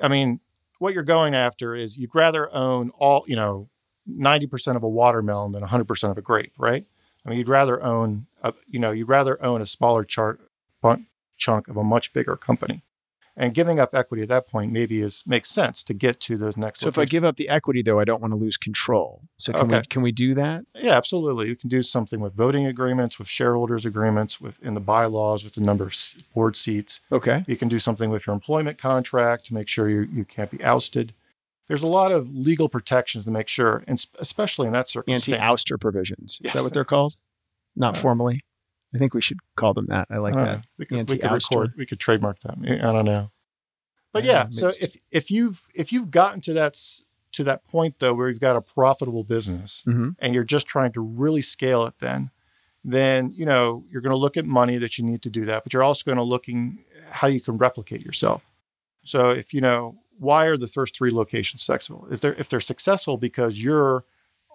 [0.02, 0.40] I mean,
[0.80, 3.68] what you're going after is you'd rather own all, you know,
[4.10, 6.84] 90% of a watermelon than 100% of a grape, right?
[7.24, 10.40] I mean, you'd rather own a, you know, you'd rather own a smaller chart
[11.36, 12.82] chunk of a much bigger company.
[13.34, 16.56] And giving up equity at that point maybe is makes sense to get to those
[16.56, 19.22] next So if I give up the equity though, I don't want to lose control.
[19.36, 20.64] So can we can we do that?
[20.74, 21.48] Yeah, absolutely.
[21.48, 25.54] You can do something with voting agreements, with shareholders agreements, with in the bylaws, with
[25.54, 25.94] the number of
[26.34, 27.00] board seats.
[27.10, 27.42] Okay.
[27.46, 30.62] You can do something with your employment contract to make sure you, you can't be
[30.62, 31.14] ousted.
[31.68, 35.28] There's a lot of legal protections to make sure, and especially in that circumstance.
[35.40, 36.38] Anti-ouster provisions.
[36.44, 37.14] Is that what they're called?
[37.74, 38.44] Not Uh, formally.
[38.94, 40.08] I think we should call them that.
[40.10, 40.52] I like I that.
[40.56, 40.60] know.
[40.78, 41.72] We could, we could record.
[41.76, 42.56] We could trademark that.
[42.58, 43.30] I don't know.
[44.12, 46.78] But Yeah, so if if you've if you've gotten to that
[47.32, 50.92] to that point though, where you've got a profitable business, hmm and you're just trying
[50.92, 52.30] to really scale it, then
[52.84, 55.64] then you know you're going to look at money that you need to do that,
[55.64, 58.42] but you're also going to looking how you can replicate yourself.
[59.04, 62.06] So if you know why are the first three locations successful?
[62.10, 64.04] Is there if they're successful because you're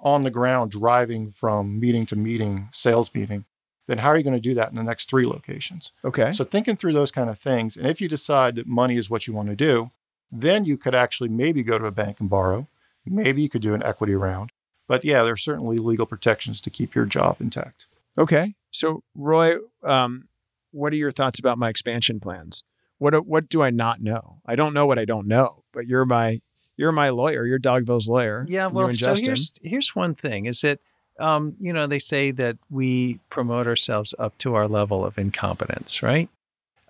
[0.02, 3.46] on the ground driving from meeting to meeting, sales meeting,
[3.88, 5.92] then how are you going to do that in the next three locations?
[6.06, 6.34] Okay.
[6.34, 9.28] So thinking through those kind of things, and if you decide that money is what
[9.28, 9.92] you want to do,
[10.32, 12.68] then you could actually maybe go to a bank and borrow.
[13.06, 14.52] Maybe you could do an equity round.
[14.88, 17.86] But yeah, there's certainly legal protections to keep your job intact.
[18.18, 18.56] Okay.
[18.72, 20.28] So, Roy, um,
[20.72, 22.64] what are your thoughts about my expansion plans?
[23.00, 24.38] What what do I not know?
[24.46, 25.64] I don't know what I don't know.
[25.72, 26.42] But you're my
[26.78, 27.46] you're my lawyer.
[27.46, 28.46] You're Dogville's lawyer.
[28.50, 28.68] Yeah.
[28.68, 30.80] Well, and so here's here's one thing: is that
[31.20, 36.02] um, you know they say that we promote ourselves up to our level of incompetence,
[36.04, 36.30] right?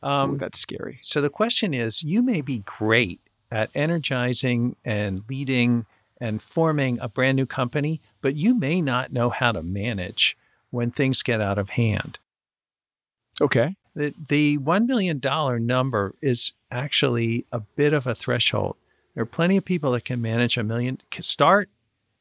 [0.03, 0.99] Um, Ooh, that's scary.
[1.01, 3.19] So the question is you may be great
[3.51, 5.85] at energizing and leading
[6.19, 10.37] and forming a brand new company, but you may not know how to manage
[10.71, 12.19] when things get out of hand.
[13.39, 13.75] Okay.
[13.95, 15.19] The, the $1 million
[15.65, 18.75] number is actually a bit of a threshold.
[19.15, 21.69] There are plenty of people that can manage a million, can start,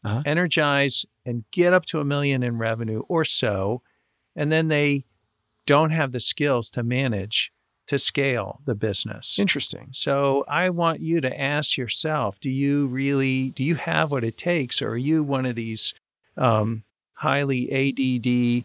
[0.04, 0.22] Uh-huh.
[0.24, 3.82] energize, and get up to a million in revenue or so.
[4.34, 5.04] And then they
[5.66, 7.52] don't have the skills to manage
[7.88, 9.38] to scale the business.
[9.38, 9.88] Interesting.
[9.92, 14.36] So I want you to ask yourself: Do you really do you have what it
[14.36, 15.94] takes, or are you one of these
[16.36, 16.82] um,
[17.14, 18.64] highly ADD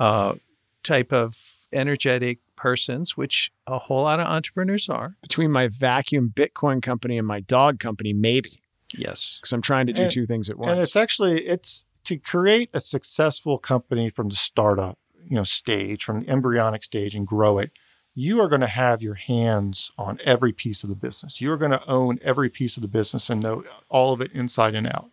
[0.00, 0.34] uh,
[0.82, 1.36] type of
[1.72, 5.16] energetic persons, which a whole lot of entrepreneurs are?
[5.22, 8.60] Between my vacuum Bitcoin company and my dog company, maybe
[8.96, 9.38] Yes.
[9.40, 10.72] because I'm trying to do And- two things at once.
[10.72, 16.04] And it's actually it's to create a successful company from the startup, you know, stage,
[16.04, 17.70] from the embryonic stage and grow it.
[18.14, 21.40] You are going to have your hands on every piece of the business.
[21.40, 24.32] You are going to own every piece of the business and know all of it
[24.32, 25.10] inside and out.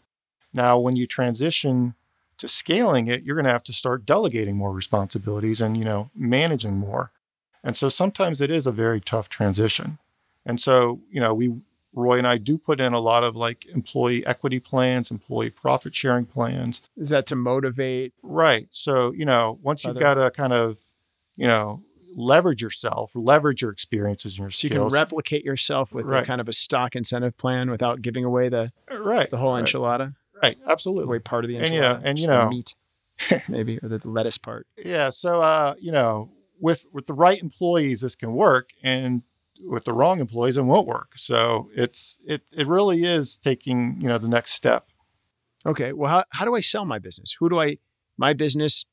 [0.53, 1.95] Now, when you transition
[2.38, 6.12] to scaling it, you're going to have to start delegating more responsibilities and, you know,
[6.15, 7.12] managing more.
[7.63, 9.97] And so sometimes it is a very tough transition.
[10.45, 11.56] And so, you know, we
[11.93, 15.95] Roy and I do put in a lot of like employee equity plans, employee profit
[15.95, 16.82] sharing plans.
[16.97, 18.13] Is that to motivate?
[18.23, 18.67] Right.
[18.71, 20.79] So, you know, once you've got to kind of,
[21.36, 21.84] you know,
[22.15, 26.25] leverage yourself, leverage your experiences and your So you can replicate yourself with a Right.
[26.25, 29.29] kind of a stock incentive plan without giving away the, right.
[29.29, 30.58] the whole right, enchilada, Right.
[30.67, 31.06] Absolutely.
[31.06, 31.63] away part of the enchilada.
[31.65, 32.75] And, yeah, and, you know- meat,
[33.47, 34.67] maybe, or the lettuce part.
[34.77, 35.10] Yeah.
[35.12, 36.29] So, uh, you know,
[36.60, 39.21] with with the right employees, this can work, and
[39.62, 41.13] with the wrong employees, and won't work.
[41.18, 44.88] So it's it it really is taking you know the next step.
[45.66, 45.94] Okay.
[45.94, 47.36] Well, how, how do I sell my business?
[47.39, 47.78] Who do I,
[48.18, 48.86] my business,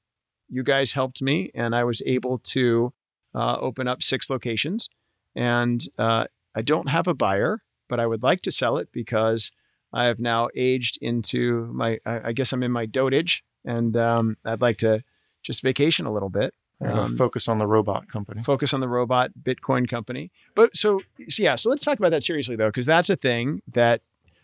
[0.48, 2.92] you guys helped me and I was able to
[3.34, 4.88] uh, open up six locations.
[5.34, 9.52] And uh, I don't have a buyer, but I would like to sell it because
[9.92, 14.36] I have now aged into my, I, I guess I'm in my dotage and um,
[14.44, 15.02] I'd like to
[15.42, 16.54] just vacation a little bit.
[16.80, 18.42] We're gonna Um, focus on the robot company.
[18.42, 20.30] focus on the robot Bitcoin company.
[20.54, 23.60] But so, so yeah, so let's talk about that seriously though, because that's a thing
[23.72, 24.00] that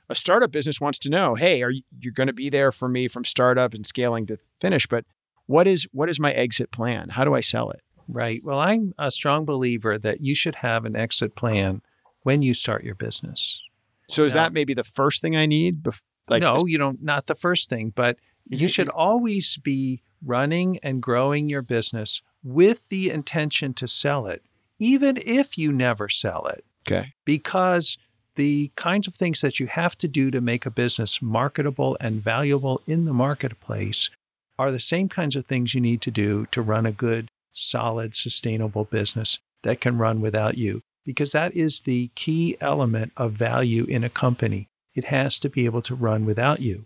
[0.08, 1.34] a startup business wants to know.
[1.34, 4.38] Hey, are you you're going to be there for me from startup and scaling to
[4.60, 4.86] finish?
[4.86, 5.04] But
[5.46, 7.08] what is what is my exit plan?
[7.10, 7.80] How do I sell it?
[8.06, 8.40] Right.
[8.44, 11.80] Well, I'm a strong believer that you should have an exit plan
[12.22, 13.60] when you start your business.
[14.08, 14.42] So is Yeah.
[14.42, 15.82] that maybe the first thing I need?
[15.82, 17.02] Bef- like no, you don't.
[17.02, 18.16] Not the first thing, but
[18.48, 24.42] you should always be running and growing your business with the intention to sell it,
[24.78, 27.98] even if you never sell it, okay, because
[28.36, 32.22] the kinds of things that you have to do to make a business marketable and
[32.22, 34.10] valuable in the marketplace
[34.58, 38.14] are the same kinds of things you need to do to run a good, solid,
[38.14, 43.84] sustainable business that can run without you, because that is the key element of value
[43.84, 44.68] in a company.
[44.94, 46.84] It has to be able to run without you.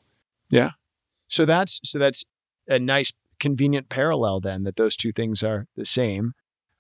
[1.31, 2.25] So that's so that's
[2.69, 6.33] a nice convenient parallel then that those two things are the same.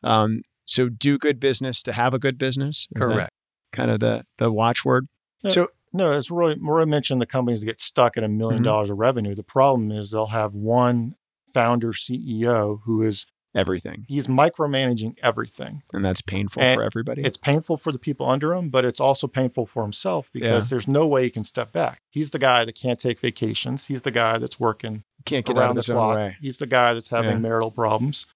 [0.02, 2.86] Um, so do good business to have a good business.
[2.94, 3.30] Is that
[3.72, 5.06] Kind of the the watchword.
[5.42, 5.50] Yeah.
[5.50, 8.64] So No, as Roy, Roy mentioned, the companies that get stuck at a million Mhm.
[8.64, 9.34] dollars of revenue.
[9.34, 11.14] The problem is they'll have one
[11.54, 15.82] founder CEO who is everything, he's micromanaging everything.
[15.92, 17.22] and that's painful And for everybody.
[17.22, 20.86] It's painful for the people under him, but it's also painful for himself because there's
[20.88, 22.00] no way he can step back.
[22.10, 23.86] He's the guy that can't take vacations.
[23.86, 26.16] He's the guy that's working can't get out around of the his own clock.
[26.16, 26.36] way.
[26.40, 27.38] He's the guy that's having Yeah.
[27.38, 28.26] marital problems.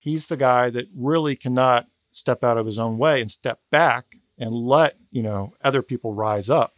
[0.00, 4.16] He's the guy that really cannot step out of his own way and step back
[4.38, 6.74] and let, you know, other people rise up.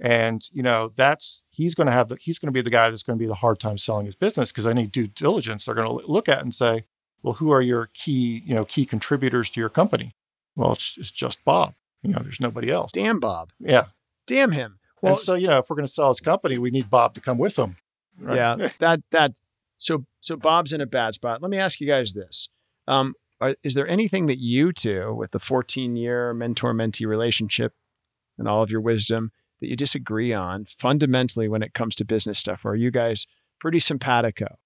[0.00, 2.90] And, you know, that's he's going to have the he's going to be the guy
[2.90, 5.74] that's going to be the hard time selling his business because any due diligence they're
[5.74, 6.84] going to look at and say,
[7.24, 10.12] well, who are your key, you know, key contributors to your company?
[10.56, 11.74] Well, it's, it's just Bob.
[12.02, 12.92] You know, there's nobody else.
[12.92, 13.50] Damn Bob.
[13.58, 13.86] Yeah.
[14.26, 14.78] Damn him.
[15.00, 17.14] Well, and so, you know, if we're going to sell his company, we need Bob
[17.14, 17.76] to come with him.
[18.20, 18.36] right?
[18.36, 19.32] yeah, that that
[19.78, 21.40] so so Bob's in a bad spot.
[21.40, 22.50] Let me ask you guys this:
[22.86, 27.72] um, are, is there anything that you two, with the 14 year mentor mentee relationship
[28.38, 32.38] and all of your wisdom, that you disagree on fundamentally when it comes to business
[32.38, 32.64] stuff?
[32.64, 33.26] Or are you guys
[33.60, 34.58] pretty simpatico?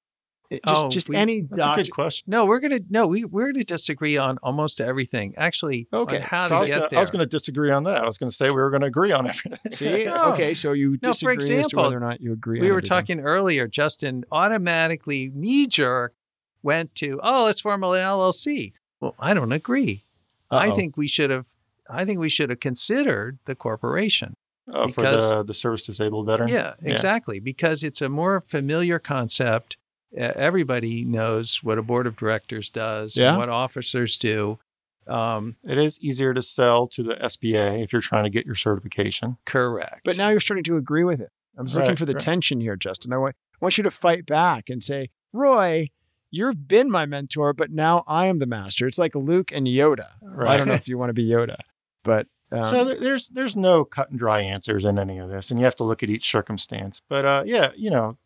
[0.51, 2.25] It- Just, Oh, just we- any That's a good question.
[2.31, 5.35] No, we're gonna no, we we're gonna disagree on almost everything.
[5.37, 6.21] Actually, Okay.
[6.21, 6.99] how So I to was, get gonna, there.
[6.99, 8.03] I was going to disagree on that.
[8.03, 9.73] I was going to say we were going to agree on everything.
[9.73, 10.33] See, No.
[10.33, 12.61] okay, so you No, for disagree as to example, whether or not you agree.
[12.61, 12.89] we on were everything.
[12.89, 13.67] talking earlier.
[13.69, 16.15] Justin automatically knee jerk
[16.63, 18.73] went to, oh, let's form an LLC.
[19.01, 20.05] Well, I don't agree.
[20.51, 20.75] I Uh-oh.
[20.77, 21.45] think we should have.
[21.91, 24.35] I think we should have considered the corporation.
[24.73, 26.49] Oh, for the, the service disabled veteran?
[26.49, 26.93] Yeah, Yeah.
[26.93, 27.39] exactly.
[27.39, 29.77] Because it's a more familiar concept.
[30.17, 33.31] Everybody knows what a board of directors does Yeah.
[33.31, 34.59] and what officers do.
[35.07, 38.55] Um, It is easier to sell to the SBA if you're trying to get your
[38.55, 39.37] certification.
[39.47, 40.03] correct.
[40.05, 41.31] But now you're starting to agree with it.
[41.57, 42.21] I'm just looking for the right.
[42.23, 43.13] tension here, Justin.
[43.13, 45.89] I want, I want you to fight back and say, Roy,
[46.31, 48.87] you've been my mentor, but now I am the master.
[48.87, 50.09] It's like Luke and Yoda.
[50.47, 51.57] I don't know if you want to be Yoda,
[52.05, 55.59] but um, so there's there's no cut and dry answers in any of this, and
[55.59, 57.03] you have to look at each circumstance.
[57.09, 58.17] But uh, yeah, you know,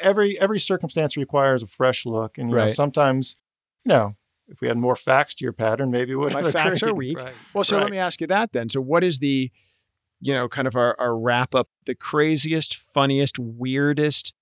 [0.00, 3.36] every every circumstance requires a fresh look, and you know, sometimes,
[3.84, 4.16] you know,
[4.48, 6.32] if we had more facts to your pattern, maybe it would.
[6.32, 7.18] my have facts are weak.
[7.18, 7.34] Right.
[7.52, 8.68] Well, so let me ask you that then.
[8.68, 9.50] So, what is the,
[10.20, 14.32] you know, kind of our, our wrap up, the craziest, funniest, weirdest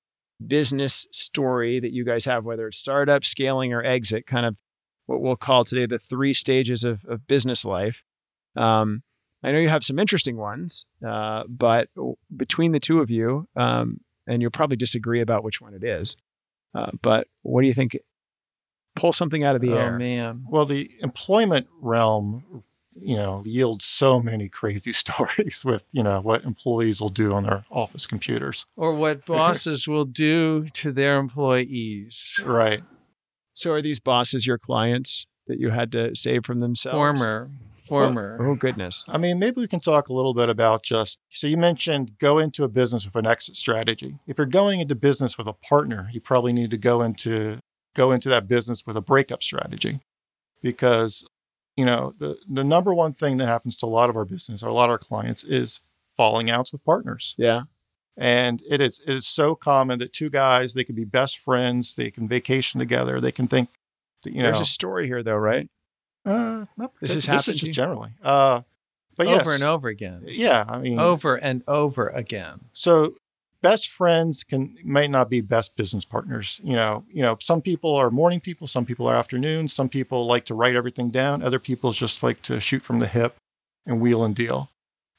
[0.44, 4.56] business story that you guys have, whether it's startup, scaling, or exit, kind of
[5.06, 8.02] what we'll call today the three stages of, of business life?
[8.56, 9.02] Um,
[9.42, 11.88] I know you have some interesting ones, uh, but
[12.34, 16.16] between the two of you, um, and you'll probably disagree about which one it is,
[16.74, 17.98] uh, but what do you think?
[18.94, 19.76] Pull something out of the air.
[19.76, 19.98] oh air.
[19.98, 20.46] man.
[20.48, 22.64] Well, the employment realm,
[22.98, 27.44] you know, yields so many crazy stories with you know what employees will do on
[27.44, 28.66] their office computers.
[28.76, 32.42] Or what bosses will do to their employees.
[32.44, 32.82] Right.
[33.54, 36.94] So, are these bosses your clients that you had to save from themselves?
[36.94, 37.50] Former,
[37.86, 38.38] former.
[38.40, 39.04] Oh goodness.
[39.08, 42.38] I mean, maybe we can talk a little bit about just so you mentioned go
[42.38, 44.18] into a business with an exit strategy.
[44.26, 47.58] If you're going into business with a partner, you probably need to go into
[47.94, 50.00] go into that business with a breakup strategy
[50.62, 51.26] because
[51.76, 54.62] you know the the number one thing that happens to a lot of our business
[54.62, 55.80] or a lot of our clients is
[56.16, 57.34] falling outs with partners.
[57.38, 57.62] Yeah.
[58.18, 61.94] And it is it is so common that two guys they can be best friends,
[61.94, 63.68] they can vacation together, they can think
[64.22, 65.68] that you know There's a story here, though, right?
[66.26, 67.72] Uh, no, This this is happening just you?
[67.72, 68.10] generally.
[68.22, 68.62] Uh,
[69.16, 70.22] but over yes, and over again.
[70.26, 72.60] Yeah, I mean, Over and over again.
[72.74, 73.14] so
[73.62, 76.60] best friends can might not be best business partners.
[76.62, 80.26] You know, you know, some people are morning people, some people are afternoons, some people
[80.26, 83.36] like to write everything down, other people just like to shoot from the hip
[83.86, 84.68] and wheel and deal.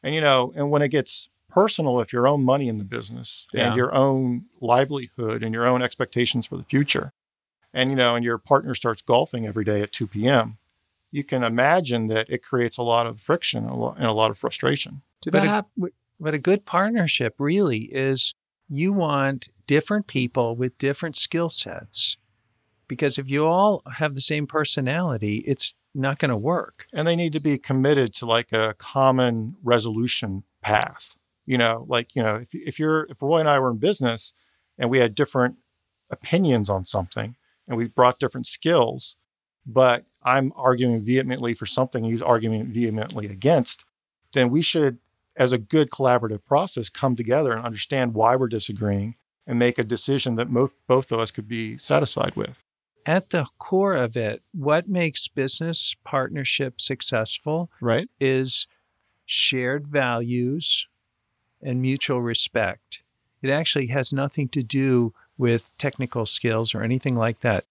[0.04, 3.48] And you know, and when it gets personal, if your own money in the business
[3.52, 3.67] Yeah.
[3.70, 7.12] and your own livelihood and your own expectations for the future,
[7.74, 10.58] and you know, and your partner starts golfing every day at 2 p.m.,
[11.12, 14.13] you can imagine that it creates a lot of friction and a lot, and a
[14.13, 15.02] lot of frustration.
[15.22, 15.89] Did But that happen?
[16.20, 18.34] But a good partnership really is
[18.70, 22.17] you want different people with different skill sets.
[22.88, 26.86] Because if you all have the same personality, it's not going to work.
[26.93, 31.15] and they need to be committed to like a common resolution path
[31.48, 34.34] you know like you know if, if you're if roy and i were in business
[34.78, 35.56] and we had different
[36.12, 37.36] opinions on something
[37.67, 39.15] and we brought different skills
[39.65, 43.84] but i'm arguing vehemently for something he's arguing vehemently against
[44.34, 44.98] then we should
[45.36, 49.84] as a good collaborative process come together and understand why we're disagreeing and make a
[49.84, 52.56] decision that mo- both of us could be satisfied with
[53.06, 58.10] At the core of it, what makes business partnership successful Right.
[58.20, 58.68] is
[59.26, 60.88] shared values
[61.62, 63.02] and mutual respect.
[63.42, 67.63] It actually has nothing to do with technical skills or anything like that.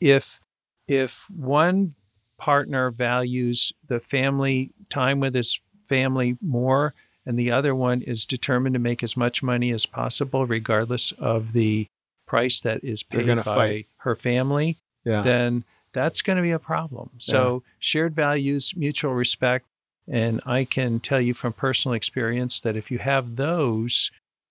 [0.00, 0.43] If
[0.88, 1.94] if one
[2.38, 6.94] partner values the family time with his family more
[7.26, 11.52] and the other one is determined to make as much money as possible regardless of
[11.52, 11.86] the
[12.26, 13.86] price that is paid by fight.
[13.98, 15.22] her family, Yeah.
[15.22, 17.10] then that's going to be a problem.
[17.18, 19.66] So, shared values, mutual respect.
[20.10, 24.10] And I can tell you from personal experience that if you have those,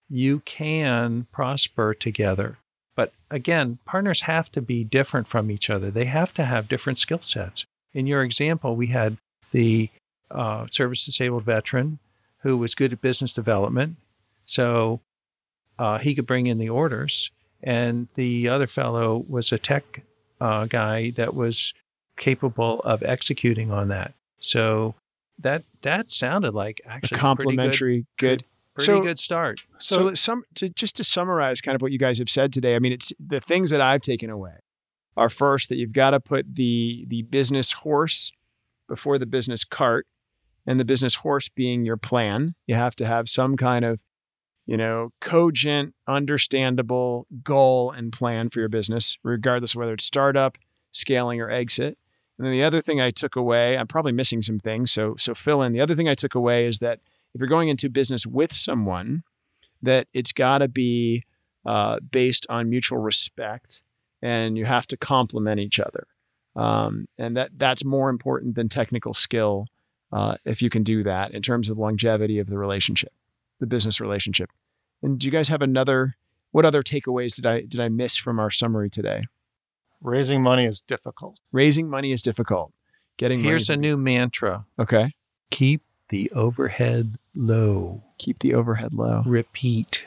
[0.09, 2.57] you can prosper together.
[2.95, 6.99] But again, partners have to be different from each other, they have to have different
[6.99, 7.65] skill sets.
[7.93, 9.17] In your example, we had
[9.51, 9.89] the
[10.31, 11.99] uh, service disabled veteran
[12.39, 13.95] who was good at business development.
[14.45, 14.99] So
[15.79, 17.31] uh, he could bring in the orders.
[17.61, 20.03] And the other fellow was a tech
[20.41, 21.73] uh, guy that was
[22.17, 24.13] capable of executing on that.
[24.39, 24.95] So
[25.39, 28.43] that that sounded like A actually complementary, good.
[28.75, 29.61] Pretty So- good, start.
[29.79, 32.75] So, let's some to just to summarize kind of what you guys have said today.
[32.75, 34.55] I mean, it's the things that I've taken away
[35.15, 38.31] are first that you've got to put the the business horse
[38.87, 40.07] before the business cart,
[40.65, 42.55] and the business horse being your plan.
[42.67, 43.99] You have to have some kind of
[44.65, 50.57] you know, cogent, understandable goal and plan for your business, regardless of whether it's startup,
[50.93, 51.97] scaling, or exit.
[52.37, 55.33] And then the other thing I took away, I'm probably missing some things, so so
[55.35, 55.73] fill in.
[55.73, 57.01] The other thing I took away is that
[57.33, 59.23] if you're going into business with someone,
[59.81, 61.23] that it's got to be
[61.65, 63.81] uh, based on mutual respect,
[64.21, 66.07] and you have to complement each other,
[66.55, 69.67] um, and that that's more important than technical skill
[70.11, 73.11] uh, if you can do that in terms of longevity of the relationship
[73.63, 74.49] the business relationship.
[75.01, 76.15] And do you guys have another?
[76.51, 79.23] What other takeaways did I did I miss from our summary today?
[80.01, 81.39] Raising money is difficult.
[81.51, 82.73] Raising money is difficult.
[83.17, 85.13] Getting here's money- a new mantra: okay.
[85.49, 85.81] keep
[86.13, 88.03] the overhead low.
[88.19, 89.23] Keep the overhead low.
[89.25, 90.05] Repeat.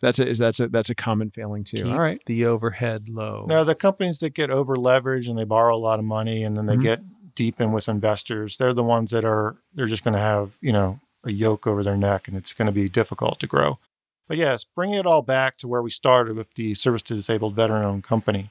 [0.00, 1.82] That's a is that's a that's a common failing too.
[1.82, 2.18] Keep All right.
[2.24, 3.44] the overhead low.
[3.46, 6.56] Now, the companies that get over leveraged and they borrow a lot of money and
[6.56, 6.82] then they Mhm.
[6.82, 10.56] get deep in with investors, they're the ones that are, they're just going to have,
[10.62, 13.78] you know, a yoke over their neck and it's going to be difficult to grow.
[14.28, 17.54] But yes, bringing it all back to where we started with the service to disabled
[17.54, 18.50] veteran owned company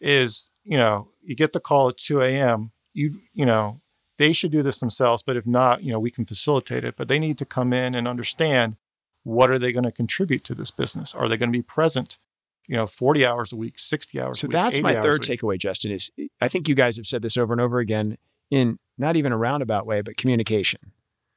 [0.00, 2.70] is, you know, you get the call at 2 a.m.
[2.94, 3.80] You, you know,
[4.18, 6.96] they should do this themselves, but if not, you know, we can facilitate it.
[6.96, 8.76] But they need to come in and understand
[9.24, 11.14] what are they going to contribute to this business?
[11.14, 12.18] Are they going to be present,
[12.66, 14.52] you know, 40 hours a week, 60 hours So a week?
[14.52, 15.92] that's 80 my third takeaway, Justin.
[15.92, 16.10] Is
[16.40, 18.18] I think you guys have said this over and over again
[18.50, 20.80] in not even a roundabout way, but communication.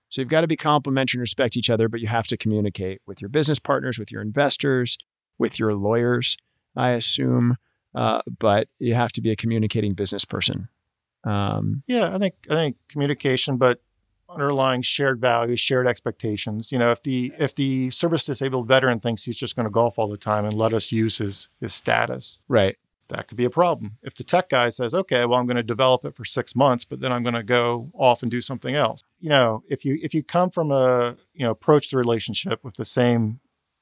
[0.10, 3.02] So you've got to be complementary and respect each other, but you have to communicate
[3.06, 4.98] with your business partners, with your investors,
[5.38, 6.38] with your lawyers,
[6.76, 7.58] I assume.
[7.94, 10.68] Uh, but you have to be a communicating business person.
[11.26, 13.82] Um, Yeah, I think I think communication, but
[14.30, 16.72] underlying shared values, shared expectations.
[16.72, 19.98] You know, if the if the service disabled veteran thinks he's just going to golf
[19.98, 22.78] all the time and let us use his his status, right.
[23.10, 23.98] that could be a problem.
[24.04, 26.86] If the tech guy says, "Okay, well, I'm going to develop it for six months,
[26.86, 30.00] but then I'm going to go off and do something else," you know, if you
[30.02, 33.40] if you come from a you know approach the relationship with the same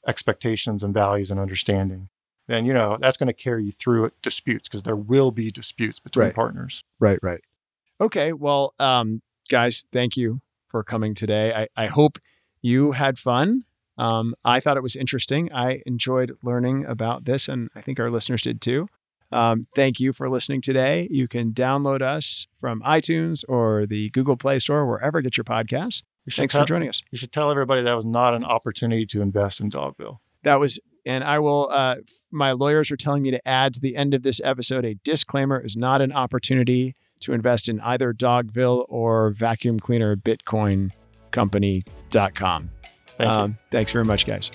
[0.07, 2.09] expectations and values and understanding,
[2.47, 5.99] then you know that's going to carry you through disputes because there will be disputes
[5.99, 6.35] between Right.
[6.35, 6.83] partners.
[6.99, 7.41] Right, right.
[8.01, 8.33] Okay.
[8.33, 11.53] Well, um, guys, thank you for coming today.
[11.53, 12.17] I, I hope
[12.61, 13.63] you had fun.
[13.97, 15.51] Um, I thought it was interesting.
[15.53, 18.89] I enjoyed learning about this, and I think our listeners did too.
[19.31, 21.07] Um, thank you for listening today.
[21.11, 25.43] You can download us from iTunes or the Google Play Store, wherever you get your
[25.43, 26.03] podcasts.
[26.25, 27.03] You Thanks tell- for joining us.
[27.11, 30.19] You should tell everybody that was not an opportunity to invest in Dogville.
[30.43, 31.95] That was, and I will, uh,
[32.31, 35.59] my lawyers are telling me to add to the end of this episode a disclaimer
[35.59, 40.91] is not an opportunity to invest in either Dogville or vacuum cleaner Bitcoin
[41.31, 42.69] company.com.
[43.17, 43.25] Thank you.
[43.27, 44.51] Um, thanks very much, guys.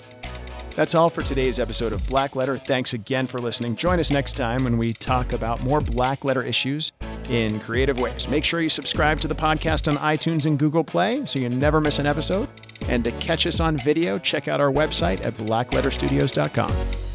[0.75, 2.57] That's all for today's episode of Black Letter.
[2.57, 3.75] Thanks again for listening.
[3.75, 6.91] Join us next time when we talk about more Black Letter issues
[7.29, 8.27] in creative ways.
[8.29, 11.81] Make sure you subscribe to the podcast on iTunes and Google Play so you never
[11.81, 12.47] miss an episode.
[12.89, 17.08] And to catch us on video, check out our website at blackletterstudios.com.